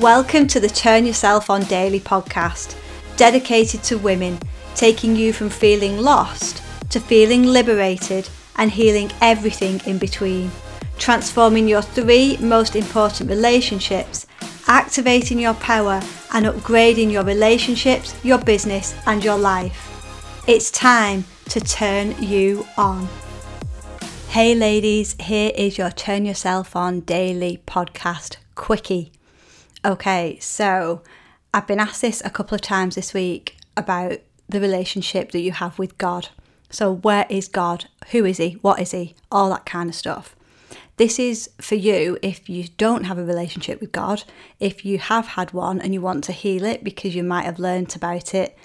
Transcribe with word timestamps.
Welcome 0.00 0.46
to 0.46 0.60
the 0.60 0.68
Turn 0.70 1.04
Yourself 1.04 1.50
On 1.50 1.62
Daily 1.64 2.00
podcast, 2.00 2.74
dedicated 3.18 3.82
to 3.82 3.98
women, 3.98 4.38
taking 4.74 5.14
you 5.14 5.34
from 5.34 5.50
feeling 5.50 5.98
lost 5.98 6.62
to 6.88 6.98
feeling 6.98 7.44
liberated 7.44 8.26
and 8.56 8.70
healing 8.70 9.12
everything 9.20 9.78
in 9.84 9.98
between, 9.98 10.50
transforming 10.96 11.68
your 11.68 11.82
three 11.82 12.38
most 12.38 12.76
important 12.76 13.28
relationships, 13.28 14.26
activating 14.68 15.38
your 15.38 15.52
power, 15.52 16.00
and 16.32 16.46
upgrading 16.46 17.12
your 17.12 17.24
relationships, 17.24 18.14
your 18.24 18.38
business, 18.38 18.94
and 19.04 19.22
your 19.22 19.36
life. 19.36 20.42
It's 20.48 20.70
time 20.70 21.26
to 21.50 21.60
turn 21.60 22.14
you 22.22 22.66
on. 22.78 23.06
Hey, 24.28 24.54
ladies, 24.54 25.14
here 25.20 25.52
is 25.54 25.76
your 25.76 25.90
Turn 25.90 26.24
Yourself 26.24 26.74
On 26.74 27.00
Daily 27.00 27.60
podcast 27.66 28.38
quickie. 28.54 29.12
Okay, 29.82 30.38
so 30.40 31.00
I've 31.54 31.66
been 31.66 31.80
asked 31.80 32.02
this 32.02 32.20
a 32.22 32.28
couple 32.28 32.54
of 32.54 32.60
times 32.60 32.96
this 32.96 33.14
week 33.14 33.56
about 33.78 34.18
the 34.46 34.60
relationship 34.60 35.32
that 35.32 35.40
you 35.40 35.52
have 35.52 35.78
with 35.78 35.96
God. 35.96 36.28
So, 36.68 36.92
where 36.92 37.24
is 37.30 37.48
God? 37.48 37.86
Who 38.10 38.26
is 38.26 38.36
He? 38.36 38.58
What 38.60 38.78
is 38.78 38.90
He? 38.90 39.14
All 39.32 39.48
that 39.50 39.64
kind 39.64 39.88
of 39.88 39.94
stuff. 39.94 40.36
This 40.98 41.18
is 41.18 41.48
for 41.62 41.76
you 41.76 42.18
if 42.20 42.50
you 42.50 42.64
don't 42.76 43.04
have 43.04 43.16
a 43.16 43.24
relationship 43.24 43.80
with 43.80 43.90
God, 43.90 44.24
if 44.58 44.84
you 44.84 44.98
have 44.98 45.28
had 45.28 45.54
one 45.54 45.80
and 45.80 45.94
you 45.94 46.02
want 46.02 46.24
to 46.24 46.32
heal 46.32 46.66
it 46.66 46.84
because 46.84 47.14
you 47.14 47.22
might 47.22 47.46
have 47.46 47.58
learnt 47.58 47.96
about 47.96 48.34
it 48.34 48.58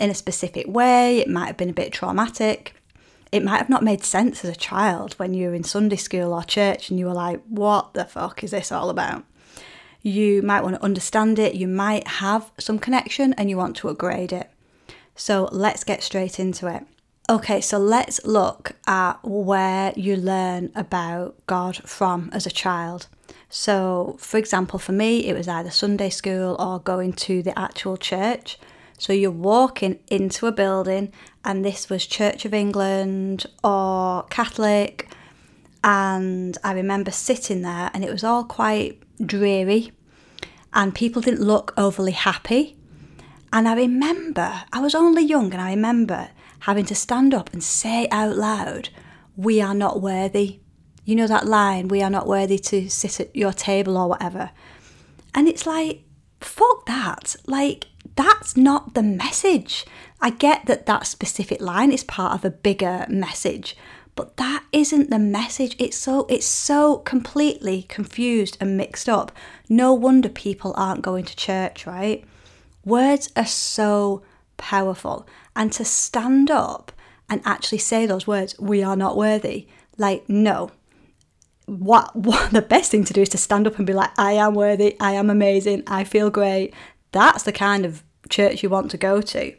in 0.00 0.08
a 0.08 0.14
specific 0.14 0.66
way, 0.66 1.18
it 1.18 1.28
might 1.28 1.48
have 1.48 1.58
been 1.58 1.68
a 1.68 1.74
bit 1.74 1.92
traumatic. 1.92 2.74
It 3.30 3.44
might 3.44 3.58
have 3.58 3.68
not 3.68 3.84
made 3.84 4.04
sense 4.04 4.42
as 4.42 4.50
a 4.50 4.58
child 4.58 5.12
when 5.14 5.34
you 5.34 5.48
were 5.48 5.54
in 5.54 5.64
Sunday 5.64 5.96
school 5.96 6.32
or 6.32 6.42
church 6.44 6.88
and 6.88 6.98
you 6.98 7.04
were 7.04 7.12
like, 7.12 7.42
what 7.46 7.92
the 7.92 8.06
fuck 8.06 8.42
is 8.42 8.52
this 8.52 8.72
all 8.72 8.88
about? 8.88 9.26
You 10.02 10.42
might 10.42 10.62
want 10.62 10.76
to 10.76 10.84
understand 10.84 11.38
it, 11.38 11.54
you 11.54 11.68
might 11.68 12.06
have 12.06 12.50
some 12.58 12.78
connection 12.78 13.32
and 13.34 13.48
you 13.48 13.56
want 13.56 13.76
to 13.76 13.88
upgrade 13.88 14.32
it. 14.32 14.50
So 15.14 15.48
let's 15.52 15.84
get 15.84 16.02
straight 16.02 16.40
into 16.40 16.66
it. 16.66 16.84
Okay, 17.30 17.60
so 17.60 17.78
let's 17.78 18.24
look 18.24 18.72
at 18.86 19.22
where 19.22 19.92
you 19.94 20.16
learn 20.16 20.72
about 20.74 21.36
God 21.46 21.76
from 21.88 22.30
as 22.32 22.46
a 22.46 22.50
child. 22.50 23.06
So, 23.48 24.16
for 24.18 24.38
example, 24.38 24.78
for 24.78 24.92
me, 24.92 25.26
it 25.28 25.34
was 25.34 25.46
either 25.46 25.70
Sunday 25.70 26.10
school 26.10 26.56
or 26.58 26.80
going 26.80 27.12
to 27.12 27.42
the 27.42 27.56
actual 27.56 27.96
church. 27.96 28.58
So, 28.98 29.12
you're 29.12 29.30
walking 29.30 30.00
into 30.08 30.46
a 30.46 30.52
building, 30.52 31.12
and 31.44 31.64
this 31.64 31.88
was 31.88 32.06
Church 32.06 32.44
of 32.44 32.52
England 32.52 33.46
or 33.62 34.24
Catholic. 34.24 35.08
And 35.84 36.58
I 36.64 36.72
remember 36.72 37.12
sitting 37.12 37.62
there, 37.62 37.90
and 37.94 38.04
it 38.04 38.10
was 38.10 38.24
all 38.24 38.42
quite 38.44 39.00
dreary, 39.26 39.92
and 40.72 40.94
people 40.94 41.22
didn't 41.22 41.46
look 41.46 41.74
overly 41.76 42.12
happy. 42.12 42.76
And 43.52 43.68
I 43.68 43.74
remember, 43.74 44.64
I 44.72 44.80
was 44.80 44.94
only 44.94 45.22
young, 45.22 45.52
and 45.52 45.60
I 45.60 45.70
remember 45.70 46.30
having 46.60 46.84
to 46.86 46.94
stand 46.94 47.34
up 47.34 47.52
and 47.52 47.62
say 47.62 48.08
out 48.10 48.36
loud, 48.36 48.88
We 49.36 49.60
are 49.60 49.74
not 49.74 50.00
worthy. 50.00 50.60
You 51.04 51.16
know 51.16 51.26
that 51.26 51.46
line, 51.46 51.88
we 51.88 52.02
are 52.02 52.10
not 52.10 52.28
worthy 52.28 52.58
to 52.58 52.88
sit 52.88 53.20
at 53.20 53.34
your 53.34 53.52
table 53.52 53.96
or 53.96 54.08
whatever. 54.08 54.50
And 55.34 55.48
it's 55.48 55.66
like, 55.66 56.04
fuck 56.40 56.86
that. 56.86 57.36
Like, 57.46 57.86
that's 58.14 58.56
not 58.56 58.94
the 58.94 59.02
message. 59.02 59.84
I 60.20 60.30
get 60.30 60.66
that 60.66 60.86
that 60.86 61.06
specific 61.06 61.60
line 61.60 61.90
is 61.90 62.04
part 62.04 62.34
of 62.34 62.44
a 62.44 62.50
bigger 62.50 63.06
message, 63.08 63.76
but 64.14 64.36
that 64.36 64.64
isn't 64.72 65.10
the 65.10 65.18
message. 65.18 65.74
It's 65.78 65.96
so 65.96 66.26
it's 66.28 66.46
so 66.46 66.98
completely 66.98 67.84
confused 67.84 68.56
and 68.60 68.76
mixed 68.76 69.08
up. 69.08 69.32
No 69.68 69.94
wonder 69.94 70.28
people 70.28 70.74
aren't 70.76 71.02
going 71.02 71.24
to 71.24 71.36
church, 71.36 71.86
right? 71.86 72.24
Words 72.84 73.30
are 73.36 73.46
so 73.46 74.22
powerful. 74.56 75.26
And 75.54 75.72
to 75.72 75.84
stand 75.84 76.50
up 76.50 76.92
and 77.28 77.40
actually 77.44 77.78
say 77.78 78.06
those 78.06 78.26
words, 78.26 78.58
we 78.58 78.82
are 78.82 78.96
not 78.96 79.16
worthy, 79.16 79.66
like, 79.96 80.28
no. 80.28 80.70
What, 81.66 82.14
what 82.16 82.50
the 82.50 82.62
best 82.62 82.90
thing 82.90 83.04
to 83.04 83.12
do 83.12 83.22
is 83.22 83.28
to 83.30 83.38
stand 83.38 83.66
up 83.66 83.78
and 83.78 83.86
be 83.86 83.92
like, 83.92 84.10
I 84.18 84.32
am 84.32 84.54
worthy, 84.54 84.96
I 85.00 85.12
am 85.12 85.30
amazing, 85.30 85.84
I 85.86 86.04
feel 86.04 86.30
great. 86.30 86.74
That's 87.12 87.44
the 87.44 87.52
kind 87.52 87.84
of 87.84 88.02
church 88.28 88.62
you 88.62 88.68
want 88.68 88.90
to 88.90 88.96
go 88.96 89.20
to. 89.20 89.54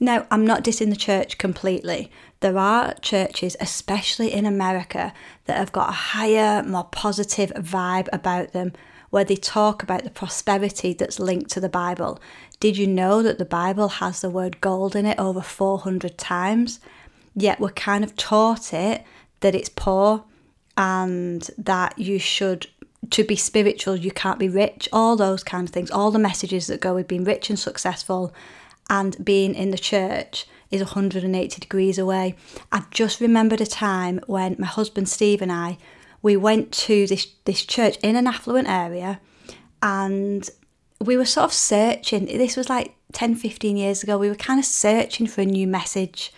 Now, 0.00 0.26
I'm 0.30 0.46
not 0.46 0.62
dissing 0.62 0.90
the 0.90 0.96
church 0.96 1.38
completely. 1.38 2.10
There 2.40 2.56
are 2.56 2.94
churches, 2.94 3.56
especially 3.58 4.32
in 4.32 4.46
America, 4.46 5.12
that 5.46 5.56
have 5.56 5.72
got 5.72 5.88
a 5.88 5.92
higher, 5.92 6.62
more 6.62 6.84
positive 6.84 7.50
vibe 7.50 8.08
about 8.12 8.52
them 8.52 8.72
where 9.10 9.24
they 9.24 9.36
talk 9.36 9.82
about 9.82 10.04
the 10.04 10.10
prosperity 10.10 10.92
that's 10.92 11.18
linked 11.18 11.50
to 11.50 11.60
the 11.60 11.68
Bible. 11.68 12.20
Did 12.60 12.76
you 12.76 12.86
know 12.86 13.22
that 13.22 13.38
the 13.38 13.44
Bible 13.44 13.88
has 13.88 14.20
the 14.20 14.30
word 14.30 14.60
gold 14.60 14.94
in 14.94 15.06
it 15.06 15.18
over 15.18 15.40
400 15.40 16.18
times? 16.18 16.78
Yet 17.34 17.58
we're 17.58 17.70
kind 17.70 18.04
of 18.04 18.16
taught 18.16 18.72
it 18.72 19.02
that 19.40 19.54
it's 19.54 19.70
poor 19.70 20.24
and 20.76 21.50
that 21.56 21.98
you 21.98 22.18
should 22.18 22.66
to 23.10 23.24
be 23.24 23.36
spiritual 23.36 23.96
you 23.96 24.10
can't 24.10 24.40
be 24.40 24.48
rich 24.48 24.88
all 24.92 25.16
those 25.16 25.44
kind 25.44 25.68
of 25.68 25.72
things 25.72 25.90
all 25.90 26.10
the 26.10 26.18
messages 26.18 26.66
that 26.66 26.80
go 26.80 26.94
with 26.94 27.08
being 27.08 27.24
rich 27.24 27.48
and 27.48 27.58
successful 27.58 28.34
and 28.90 29.22
being 29.24 29.54
in 29.54 29.70
the 29.70 29.78
church 29.78 30.46
is 30.70 30.80
180 30.80 31.60
degrees 31.60 31.98
away. 31.98 32.34
I've 32.70 32.90
just 32.90 33.20
remembered 33.20 33.60
a 33.60 33.66
time 33.66 34.20
when 34.26 34.56
my 34.58 34.66
husband 34.66 35.08
steve 35.08 35.40
and 35.40 35.52
i 35.52 35.78
we 36.22 36.36
went 36.36 36.72
to 36.72 37.06
this 37.06 37.26
this 37.44 37.64
church 37.64 37.96
in 38.02 38.16
an 38.16 38.26
affluent 38.26 38.68
area 38.68 39.20
and 39.82 40.48
we 41.00 41.16
were 41.16 41.24
sort 41.24 41.44
of 41.44 41.52
searching. 41.52 42.26
This 42.26 42.56
was 42.56 42.68
like 42.68 42.96
10 43.12 43.36
15 43.36 43.76
years 43.76 44.02
ago. 44.02 44.18
We 44.18 44.28
were 44.28 44.34
kind 44.34 44.58
of 44.58 44.66
searching 44.66 45.28
for 45.28 45.42
a 45.42 45.46
new 45.46 45.66
message. 45.66 46.32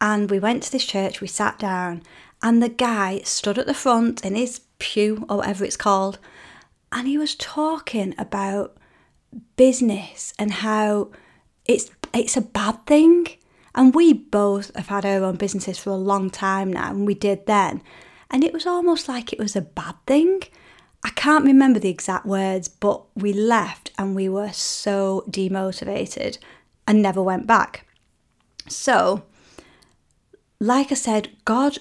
And 0.00 0.28
we 0.30 0.40
went 0.40 0.64
to 0.64 0.72
this 0.72 0.84
church 0.84 1.20
we 1.20 1.28
sat 1.28 1.58
down 1.58 2.02
and 2.42 2.62
the 2.62 2.68
guy 2.68 3.20
stood 3.24 3.58
at 3.58 3.66
the 3.66 3.74
front 3.74 4.24
in 4.24 4.34
his 4.34 4.62
pew 4.78 5.26
or 5.28 5.38
whatever 5.38 5.64
it's 5.64 5.76
called 5.76 6.18
and 6.90 7.06
he 7.06 7.18
was 7.18 7.34
talking 7.34 8.14
about 8.18 8.76
business 9.56 10.32
and 10.38 10.50
how 10.52 11.10
it's 11.64 11.90
it's 12.12 12.36
a 12.36 12.40
bad 12.40 12.84
thing 12.86 13.28
and 13.74 13.94
we 13.94 14.12
both 14.12 14.74
have 14.74 14.88
had 14.88 15.06
our 15.06 15.22
own 15.24 15.36
businesses 15.36 15.78
for 15.78 15.90
a 15.90 15.96
long 15.96 16.28
time 16.30 16.72
now 16.72 16.90
and 16.90 17.06
we 17.06 17.14
did 17.14 17.46
then 17.46 17.82
and 18.30 18.44
it 18.44 18.52
was 18.52 18.66
almost 18.66 19.08
like 19.08 19.32
it 19.32 19.38
was 19.38 19.56
a 19.56 19.60
bad 19.60 19.96
thing. 20.06 20.42
I 21.02 21.10
can't 21.10 21.44
remember 21.44 21.80
the 21.80 21.88
exact 21.88 22.26
words, 22.26 22.68
but 22.68 23.04
we 23.16 23.32
left 23.32 23.90
and 23.98 24.14
we 24.14 24.28
were 24.28 24.52
so 24.52 25.24
demotivated 25.28 26.38
and 26.86 27.02
never 27.02 27.22
went 27.22 27.46
back. 27.46 27.86
So, 28.68 29.24
like 30.60 30.92
I 30.92 30.94
said, 30.94 31.30
God 31.44 31.78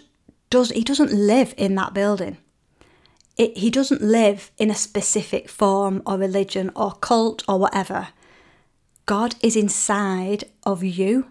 does 0.50 0.72
he 0.72 0.84
doesn't 0.84 1.12
live 1.12 1.54
in 1.58 1.76
that 1.76 1.94
building. 1.94 2.38
It, 3.38 3.58
he 3.58 3.70
doesn't 3.70 4.02
live 4.02 4.52
in 4.58 4.72
a 4.72 4.76
specific 4.76 5.50
form 5.50 6.02
or 6.06 6.18
religion 6.18 6.72
or 6.76 6.94
cult 6.94 7.44
or 7.48 7.60
whatever. 7.60 8.10
God 9.10 9.34
is 9.42 9.56
inside 9.56 10.44
of 10.68 10.84
you. 10.84 11.26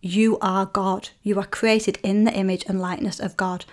You 0.00 0.38
are 0.40 0.66
God. 0.66 1.10
You 1.22 1.38
are 1.38 1.46
created 1.46 2.00
in 2.02 2.24
the 2.24 2.32
image 2.32 2.64
and 2.66 2.80
likeness 2.80 3.20
of 3.20 3.36
God. 3.36 3.64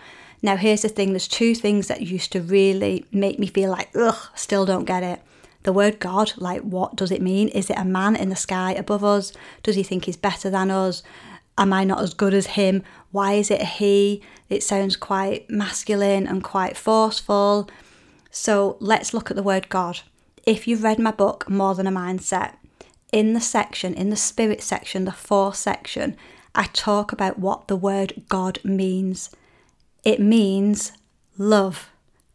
Now, 0.44 0.56
here's 0.56 0.84
the 0.84 0.88
thing 0.88 1.14
there's 1.14 1.28
two 1.28 1.56
things 1.56 1.88
that 1.88 2.04
used 2.04 2.32
to 2.34 2.42
really 2.44 3.08
make 3.12 3.40
me 3.40 3.48
feel 3.48 3.72
like, 3.72 3.90
ugh, 3.96 4.28
still 4.36 4.68
don't 4.68 4.86
get 4.86 5.02
it. 5.02 5.20
The 5.64 5.74
word 5.74 5.98
God, 6.00 6.34
like, 6.38 6.62
what 6.62 6.96
does 6.96 7.10
it 7.10 7.24
mean? 7.24 7.48
Is 7.48 7.72
it 7.72 7.80
a 7.80 7.84
man 7.84 8.16
in 8.16 8.30
the 8.30 8.36
sky 8.36 8.74
above 8.74 9.04
us? 9.04 9.34
Does 9.64 9.78
he 9.78 9.82
think 9.82 10.06
he's 10.06 10.16
better 10.16 10.52
than 10.52 10.70
us? 10.70 11.02
Am 11.58 11.74
I 11.74 11.86
not 11.86 12.04
as 12.04 12.14
good 12.14 12.36
as 12.36 12.46
him? 12.46 12.84
Why 13.10 13.34
is 13.34 13.50
it 13.50 13.64
he? 13.64 14.22
It 14.48 14.62
sounds 14.62 14.96
quite 14.96 15.50
masculine 15.50 16.28
and 16.28 16.44
quite 16.44 16.78
forceful. 16.78 17.68
So 18.30 18.78
let's 18.80 19.12
look 19.12 19.32
at 19.32 19.36
the 19.36 19.42
word 19.42 19.70
God. 19.70 20.02
If 20.46 20.68
you've 20.68 20.84
read 20.84 21.00
my 21.00 21.10
book, 21.10 21.50
More 21.50 21.74
Than 21.74 21.88
a 21.88 21.92
Mindset, 21.92 22.58
in 23.14 23.34
the 23.34 23.40
section, 23.40 23.94
in 23.94 24.10
the 24.10 24.18
spirit 24.18 24.62
section, 24.62 25.06
the 25.06 25.12
four 25.12 25.54
section, 25.54 26.18
I 26.56 26.66
talk 26.66 27.12
about 27.12 27.40
what 27.40 27.68
the 27.68 27.76
word 27.76 28.24
God 28.28 28.60
means. 28.64 29.30
It 30.04 30.20
means 30.20 30.92
love. 31.38 31.90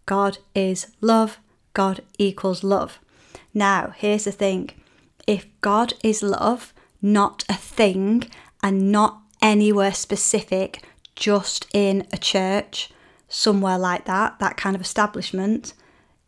God 0.06 0.38
is 0.54 0.86
love. 1.00 1.38
God 1.74 2.00
equals 2.18 2.64
love. 2.64 2.98
Now, 3.52 3.92
here's 3.96 4.24
the 4.24 4.32
thing 4.32 4.70
if 5.26 5.46
God 5.60 5.92
is 6.02 6.22
love, 6.22 6.72
not 7.02 7.44
a 7.48 7.54
thing, 7.54 8.30
and 8.62 8.90
not 8.90 9.20
anywhere 9.42 9.92
specific, 9.92 10.82
just 11.16 11.66
in 11.74 12.06
a 12.12 12.16
church, 12.16 12.90
somewhere 13.28 13.78
like 13.78 14.04
that, 14.06 14.38
that 14.38 14.56
kind 14.56 14.74
of 14.74 14.82
establishment, 14.82 15.74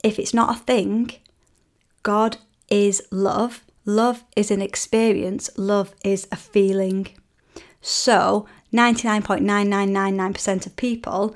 if 0.04 0.18
it's 0.18 0.34
not 0.34 0.56
a 0.56 0.58
thing, 0.58 1.12
God 2.02 2.36
is 2.68 3.02
love. 3.10 3.62
Love 3.90 4.22
is 4.36 4.52
an 4.52 4.62
experience, 4.62 5.50
love 5.56 5.92
is 6.04 6.28
a 6.30 6.36
feeling. 6.36 7.08
So, 7.80 8.46
99.9999% 8.72 10.66
of 10.66 10.76
people, 10.76 11.34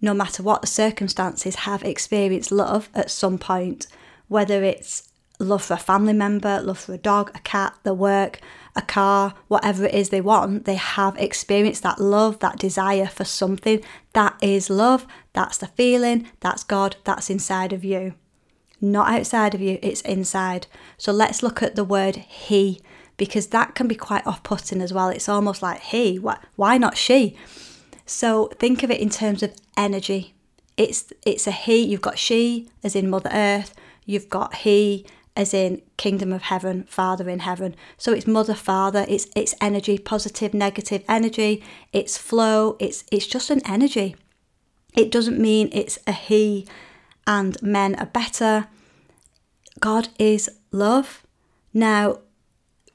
no 0.00 0.14
matter 0.14 0.44
what 0.44 0.60
the 0.60 0.68
circumstances, 0.68 1.56
have 1.56 1.82
experienced 1.82 2.52
love 2.52 2.88
at 2.94 3.10
some 3.10 3.38
point, 3.38 3.88
whether 4.28 4.62
it's 4.62 5.08
love 5.40 5.64
for 5.64 5.74
a 5.74 5.78
family 5.78 6.12
member, 6.12 6.60
love 6.60 6.78
for 6.78 6.94
a 6.94 6.98
dog, 6.98 7.32
a 7.34 7.40
cat, 7.40 7.74
their 7.82 7.92
work, 7.92 8.38
a 8.76 8.82
car, 8.82 9.34
whatever 9.48 9.86
it 9.86 9.94
is 9.94 10.10
they 10.10 10.20
want, 10.20 10.64
they 10.64 10.76
have 10.76 11.16
experienced 11.16 11.82
that 11.82 11.98
love, 11.98 12.38
that 12.38 12.60
desire 12.60 13.06
for 13.06 13.24
something. 13.24 13.82
That 14.12 14.36
is 14.40 14.70
love. 14.70 15.08
That's 15.32 15.58
the 15.58 15.66
feeling. 15.66 16.28
That's 16.38 16.62
God. 16.62 16.94
That's 17.02 17.30
inside 17.30 17.72
of 17.72 17.84
you. 17.84 18.14
Not 18.80 19.08
outside 19.08 19.54
of 19.54 19.60
you, 19.60 19.78
it's 19.82 20.02
inside. 20.02 20.66
So 20.98 21.12
let's 21.12 21.42
look 21.42 21.62
at 21.62 21.76
the 21.76 21.84
word 21.84 22.16
He 22.16 22.80
because 23.16 23.46
that 23.48 23.74
can 23.74 23.88
be 23.88 23.94
quite 23.94 24.26
off 24.26 24.42
putting 24.42 24.82
as 24.82 24.92
well. 24.92 25.08
It's 25.08 25.28
almost 25.28 25.62
like 25.62 25.80
He, 25.80 26.16
why 26.18 26.78
not 26.78 26.96
she? 26.96 27.36
So 28.06 28.46
think 28.58 28.82
of 28.82 28.90
it 28.90 29.00
in 29.00 29.10
terms 29.10 29.42
of 29.42 29.52
energy. 29.76 30.34
It's 30.76 31.12
it's 31.24 31.46
a 31.46 31.50
he, 31.50 31.78
you've 31.84 32.02
got 32.02 32.18
she 32.18 32.68
as 32.84 32.94
in 32.94 33.10
Mother 33.10 33.30
Earth, 33.32 33.74
you've 34.04 34.28
got 34.28 34.54
he 34.56 35.04
as 35.34 35.52
in 35.52 35.82
kingdom 35.96 36.32
of 36.32 36.42
heaven, 36.42 36.84
father 36.84 37.28
in 37.28 37.40
heaven. 37.40 37.74
So 37.98 38.12
it's 38.12 38.26
mother, 38.26 38.54
father, 38.54 39.04
it's 39.08 39.26
it's 39.34 39.54
energy, 39.60 39.98
positive, 39.98 40.54
negative 40.54 41.02
energy, 41.08 41.62
it's 41.92 42.16
flow, 42.16 42.76
it's 42.78 43.04
it's 43.10 43.26
just 43.26 43.50
an 43.50 43.60
energy. 43.66 44.16
It 44.94 45.10
doesn't 45.10 45.38
mean 45.38 45.68
it's 45.72 45.98
a 46.06 46.12
he 46.12 46.66
and 47.26 47.60
men 47.62 47.94
are 47.96 48.06
better. 48.06 48.68
God 49.80 50.08
is 50.18 50.50
love. 50.70 51.26
Now, 51.74 52.20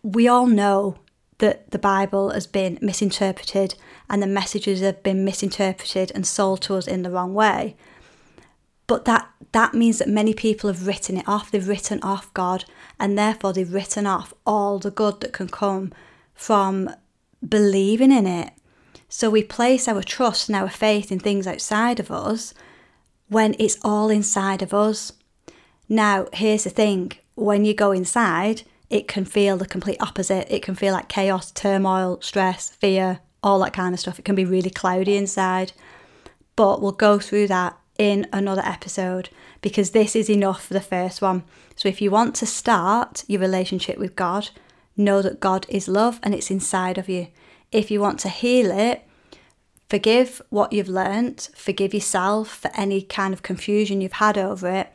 we 0.04 0.28
all 0.28 0.48
know 0.48 0.98
that 1.38 1.72
the 1.72 1.80
Bible 1.80 2.30
has 2.32 2.48
been 2.48 2.78
misinterpreted 2.82 3.76
and 4.10 4.22
the 4.22 4.28
messages 4.28 4.80
have 4.82 5.04
been 5.04 5.26
misinterpreted 5.26 6.12
and 6.14 6.26
sold 6.26 6.62
to 6.62 6.76
us 6.76 6.88
in 6.88 7.02
the 7.02 7.12
wrong 7.12 7.34
way. 7.34 7.76
But 8.88 9.06
that 9.06 9.28
that 9.54 9.74
means 9.74 9.98
that 10.00 10.08
many 10.08 10.34
people 10.34 10.70
have 10.70 10.88
written 10.88 11.18
it 11.18 11.28
off. 11.28 11.52
They've 11.52 11.68
written 11.68 12.00
off 12.02 12.34
God, 12.34 12.66
and 13.00 13.18
therefore 13.18 13.54
they've 13.54 13.74
written 13.74 14.06
off 14.06 14.34
all 14.46 14.80
the 14.80 14.92
good 14.92 15.20
that 15.22 15.34
can 15.34 15.48
come 15.48 15.92
from 16.34 16.90
believing 17.48 18.12
in 18.12 18.28
it. 18.28 18.52
So 19.10 19.30
we 19.30 19.44
place 19.44 19.88
our 19.88 20.04
trust 20.04 20.48
and 20.48 20.56
our 20.56 20.70
faith 20.70 21.12
in 21.12 21.20
things 21.20 21.48
outside 21.48 22.00
of 22.00 22.12
us 22.12 22.54
when 23.32 23.56
it's 23.58 23.78
all 23.82 24.10
inside 24.10 24.62
of 24.62 24.74
us. 24.74 25.14
Now, 25.88 26.28
here's 26.34 26.66
the 26.66 26.70
thing 26.70 27.14
when 27.36 27.64
you 27.64 27.74
go 27.74 27.94
inside, 27.94 28.64
it 28.90 29.08
can 29.08 29.24
feel 29.24 29.56
the 29.56 29.66
complete 29.66 30.02
opposite. 30.02 30.54
It 30.54 30.62
can 30.62 30.76
feel 30.76 30.94
like 30.94 31.08
chaos, 31.08 31.50
turmoil, 31.50 32.20
stress, 32.22 32.72
fear, 32.72 33.22
all 33.42 33.60
that 33.60 33.72
kind 33.72 33.94
of 33.94 34.02
stuff. 34.02 34.20
It 34.20 34.26
can 34.26 34.36
be 34.36 34.44
really 34.44 34.70
cloudy 34.70 35.16
inside. 35.16 35.72
But 36.58 36.82
we'll 36.82 36.92
go 36.92 37.20
through 37.20 37.48
that 37.48 37.78
in 37.98 38.28
another 38.34 38.64
episode 38.66 39.30
because 39.62 39.92
this 39.92 40.14
is 40.14 40.30
enough 40.30 40.66
for 40.66 40.74
the 40.74 40.82
first 40.82 41.22
one. 41.22 41.44
So 41.78 41.88
if 41.88 42.02
you 42.02 42.12
want 42.12 42.36
to 42.36 42.46
start 42.46 43.24
your 43.28 43.40
relationship 43.40 43.98
with 43.98 44.18
God, 44.18 44.50
know 44.98 45.22
that 45.22 45.40
God 45.40 45.66
is 45.70 45.88
love 45.88 46.20
and 46.22 46.36
it's 46.36 46.52
inside 46.52 46.98
of 46.98 47.08
you. 47.08 47.28
If 47.72 47.90
you 47.90 48.02
want 48.02 48.20
to 48.20 48.30
heal 48.30 48.72
it, 48.72 49.08
forgive 49.92 50.42
what 50.50 50.72
you've 50.72 50.88
learnt, 50.88 51.50
forgive 51.54 51.94
yourself 51.94 52.48
for 52.48 52.72
any 52.76 53.02
kind 53.02 53.34
of 53.34 53.44
confusion 53.44 54.00
you've 54.00 54.24
had 54.24 54.38
over 54.38 54.70
it, 54.70 54.90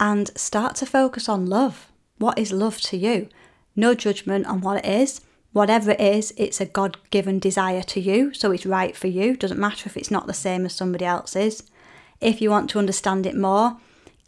and 0.00 0.30
start 0.34 0.76
to 0.76 0.86
focus 0.86 1.28
on 1.28 1.44
love. 1.44 1.92
What 2.16 2.38
is 2.38 2.50
love 2.50 2.80
to 2.88 2.96
you? 2.96 3.28
No 3.76 3.94
judgment 3.94 4.46
on 4.46 4.62
what 4.62 4.82
it 4.82 4.90
is. 4.90 5.20
Whatever 5.52 5.90
it 5.90 6.00
is, 6.00 6.32
it's 6.38 6.58
a 6.58 6.64
God 6.64 6.96
given 7.10 7.38
desire 7.38 7.82
to 7.82 8.00
you, 8.00 8.32
so 8.32 8.50
it's 8.50 8.64
right 8.64 8.96
for 8.96 9.08
you. 9.08 9.36
Doesn't 9.36 9.60
matter 9.60 9.86
if 9.86 9.98
it's 9.98 10.10
not 10.10 10.26
the 10.26 10.32
same 10.32 10.64
as 10.64 10.72
somebody 10.72 11.04
else's. 11.04 11.62
If 12.18 12.40
you 12.40 12.48
want 12.48 12.70
to 12.70 12.78
understand 12.78 13.26
it 13.26 13.36
more, 13.36 13.76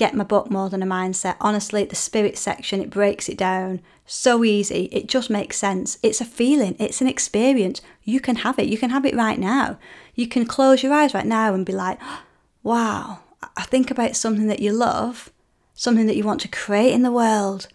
get 0.02 0.14
my 0.16 0.24
book 0.24 0.50
More 0.50 0.68
Than 0.68 0.82
a 0.82 0.86
Mindset. 0.86 1.36
Honestly, 1.40 1.84
the 1.84 1.94
spirit 1.94 2.36
section, 2.36 2.80
it 2.80 2.90
breaks 2.90 3.28
it 3.28 3.38
down 3.38 3.80
so 4.04 4.42
easy. 4.42 4.88
It 4.90 5.06
just 5.06 5.30
makes 5.30 5.56
sense. 5.56 5.96
It's 6.02 6.20
a 6.20 6.24
feeling, 6.24 6.74
it's 6.80 7.00
an 7.00 7.06
experience. 7.06 7.80
You 8.02 8.18
can 8.18 8.34
have 8.36 8.58
it. 8.58 8.66
You 8.66 8.76
can 8.76 8.90
have 8.90 9.06
it 9.06 9.14
right 9.14 9.38
now. 9.38 9.78
You 10.16 10.26
can 10.26 10.44
close 10.44 10.82
your 10.82 10.92
eyes 10.92 11.14
right 11.14 11.24
now 11.24 11.54
and 11.54 11.64
be 11.64 11.72
like, 11.72 12.00
wow, 12.64 13.20
I 13.56 13.62
think 13.62 13.92
about 13.92 14.16
something 14.16 14.48
that 14.48 14.58
you 14.58 14.72
love, 14.72 15.30
something 15.72 16.06
that 16.06 16.16
you 16.16 16.24
want 16.24 16.40
to 16.40 16.48
create 16.48 16.92
in 16.92 17.02
the 17.02 17.12
world 17.12 17.68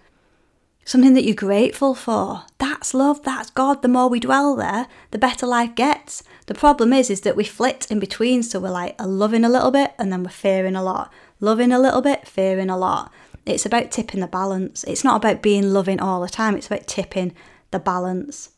something 0.87 1.15
that 1.15 1.25
you're 1.25 1.35
grateful 1.35 1.93
for. 1.93 2.43
That's 2.59 2.93
love, 2.93 3.21
that's 3.23 3.49
God. 3.49 3.81
The 3.81 3.89
more 3.89 4.07
we 4.07 4.21
dwell 4.21 4.55
there, 4.55 4.87
the 5.11 5.17
better 5.17 5.45
life 5.45 5.75
gets. 5.75 6.23
The 6.45 6.53
problem 6.53 6.93
is 6.93 7.09
is 7.09 7.21
that 7.21 7.35
we 7.35 7.43
flit 7.43 7.87
in 7.91 7.99
between, 7.99 8.41
so 8.41 8.59
we're 8.59 8.69
like 8.69 8.95
uh, 8.97 9.05
loving 9.05 9.43
a 9.43 9.49
little 9.49 9.71
bit 9.71 9.93
and 9.99 10.11
then 10.11 10.23
we're 10.23 10.29
fearing 10.29 10.77
a 10.77 10.83
lot. 10.83 11.11
Loving 11.39 11.71
a 11.71 11.79
little 11.79 12.01
bit, 12.01 12.27
fearing 12.27 12.69
a 12.69 12.77
lot. 12.77 13.11
It's 13.45 13.65
about 13.65 13.91
tipping 13.91 14.19
the 14.19 14.27
balance. 14.27 14.83
It's 14.83 15.03
not 15.03 15.17
about 15.17 15.41
being 15.41 15.71
loving 15.71 15.99
all 15.99 16.21
the 16.21 16.29
time, 16.29 16.55
it's 16.55 16.67
about 16.67 16.87
tipping 16.87 17.33
the 17.71 17.79
balance. 17.79 18.49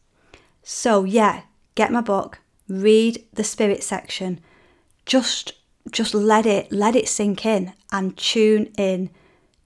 So 0.64 1.04
yeah, 1.04 1.42
get 1.76 1.92
my 1.92 2.02
book, 2.02 2.40
read 2.68 3.26
the 3.34 3.44
spirit 3.44 3.84
section. 3.84 4.40
Just 5.06 5.54
just 5.92 6.14
let 6.14 6.46
it 6.46 6.72
let 6.72 6.96
it 6.96 7.08
sink 7.08 7.46
in 7.46 7.74
and 7.92 8.16
tune 8.18 8.72
in 8.78 9.10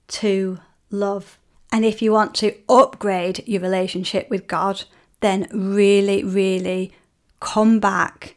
to 0.08 0.58
love. 0.90 1.38
And 1.72 1.84
if 1.84 2.00
you 2.00 2.12
want 2.12 2.34
to 2.36 2.54
upgrade 2.68 3.42
your 3.46 3.60
relationship 3.60 4.30
with 4.30 4.46
God, 4.46 4.84
then 5.20 5.48
really, 5.52 6.22
really 6.22 6.92
come 7.40 7.80
back 7.80 8.36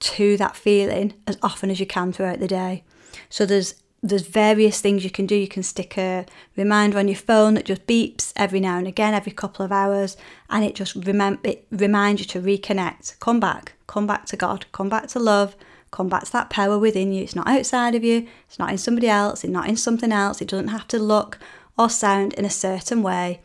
to 0.00 0.36
that 0.36 0.54
feeling 0.54 1.14
as 1.26 1.38
often 1.42 1.70
as 1.70 1.80
you 1.80 1.86
can 1.86 2.12
throughout 2.12 2.40
the 2.40 2.48
day. 2.48 2.84
So 3.30 3.46
there's 3.46 3.74
there's 4.04 4.26
various 4.26 4.82
things 4.82 5.02
you 5.02 5.10
can 5.10 5.24
do. 5.24 5.34
You 5.34 5.48
can 5.48 5.62
stick 5.62 5.96
a 5.96 6.26
reminder 6.56 6.98
on 6.98 7.08
your 7.08 7.16
phone 7.16 7.54
that 7.54 7.64
just 7.64 7.86
beeps 7.86 8.34
every 8.36 8.60
now 8.60 8.76
and 8.76 8.86
again, 8.86 9.14
every 9.14 9.32
couple 9.32 9.64
of 9.64 9.72
hours, 9.72 10.18
and 10.50 10.62
it 10.62 10.74
just 10.74 11.00
remem- 11.00 11.44
it 11.44 11.66
reminds 11.70 12.20
you 12.20 12.26
to 12.26 12.42
reconnect. 12.42 13.18
Come 13.18 13.40
back, 13.40 13.72
come 13.86 14.06
back 14.06 14.26
to 14.26 14.36
God, 14.36 14.66
come 14.72 14.90
back 14.90 15.08
to 15.08 15.18
love, 15.18 15.56
come 15.90 16.10
back 16.10 16.24
to 16.24 16.32
that 16.32 16.50
power 16.50 16.78
within 16.78 17.14
you. 17.14 17.22
It's 17.22 17.34
not 17.34 17.48
outside 17.48 17.94
of 17.94 18.04
you, 18.04 18.28
it's 18.46 18.58
not 18.58 18.70
in 18.70 18.78
somebody 18.78 19.08
else, 19.08 19.42
it's 19.42 19.52
not 19.52 19.68
in 19.68 19.76
something 19.76 20.12
else. 20.12 20.42
It 20.42 20.48
doesn't 20.48 20.68
have 20.68 20.86
to 20.88 20.98
look 20.98 21.38
or 21.78 21.88
sound 21.88 22.34
in 22.34 22.44
a 22.44 22.50
certain 22.50 23.02
way. 23.02 23.40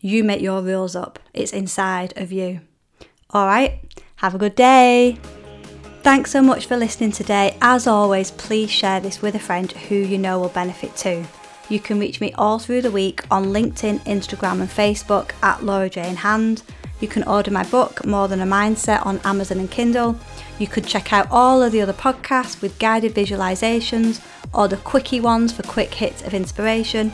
You 0.00 0.24
make 0.24 0.42
your 0.42 0.60
rules 0.60 0.94
up, 0.94 1.20
it's 1.32 1.54
inside 1.54 2.12
of 2.18 2.30
you. 2.30 2.60
All 3.30 3.46
right, 3.46 3.80
have 4.16 4.34
a 4.34 4.38
good 4.38 4.56
day. 4.56 5.18
Thanks 6.02 6.32
so 6.32 6.42
much 6.42 6.66
for 6.66 6.76
listening 6.76 7.12
today. 7.12 7.56
As 7.62 7.86
always, 7.86 8.32
please 8.32 8.72
share 8.72 8.98
this 8.98 9.22
with 9.22 9.36
a 9.36 9.38
friend 9.38 9.70
who 9.70 9.94
you 9.94 10.18
know 10.18 10.40
will 10.40 10.48
benefit 10.48 10.96
too. 10.96 11.24
You 11.68 11.78
can 11.78 12.00
reach 12.00 12.20
me 12.20 12.32
all 12.32 12.58
through 12.58 12.82
the 12.82 12.90
week 12.90 13.22
on 13.30 13.46
LinkedIn, 13.46 14.00
Instagram, 14.00 14.60
and 14.60 14.68
Facebook 14.68 15.30
at 15.44 15.62
Laura 15.62 15.88
Jane 15.88 16.16
Hand. 16.16 16.64
You 16.98 17.06
can 17.06 17.22
order 17.22 17.52
my 17.52 17.62
book, 17.62 18.04
More 18.04 18.26
Than 18.26 18.40
a 18.40 18.46
Mindset, 18.46 19.06
on 19.06 19.20
Amazon 19.24 19.60
and 19.60 19.70
Kindle. 19.70 20.18
You 20.58 20.66
could 20.66 20.88
check 20.88 21.12
out 21.12 21.28
all 21.30 21.62
of 21.62 21.70
the 21.70 21.80
other 21.80 21.92
podcasts 21.92 22.60
with 22.60 22.80
guided 22.80 23.14
visualizations 23.14 24.20
or 24.52 24.66
the 24.66 24.78
quickie 24.78 25.20
ones 25.20 25.52
for 25.52 25.62
quick 25.62 25.94
hits 25.94 26.22
of 26.22 26.34
inspiration 26.34 27.12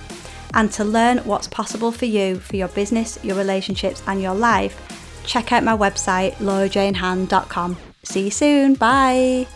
and 0.54 0.73
to 0.73 0.83
learn 0.83 1.18
what's 1.18 1.47
possible 1.47 1.92
for 1.92 2.07
you 2.07 2.38
for 2.38 2.57
your 2.57 2.68
business, 2.68 3.23
your 3.23 3.37
relationships, 3.37 4.02
and 4.07 4.23
your 4.23 4.35
life, 4.35 4.80
check 5.25 5.52
out 5.52 5.62
my 5.62 5.76
website, 5.76 6.33
laurajanehand.com. 6.37 7.76
See 8.09 8.25
you 8.25 8.31
soon. 8.31 8.73
Bye. 8.73 9.47